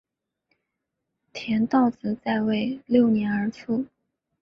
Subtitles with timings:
[1.31, 3.85] 田悼子在位六年而卒。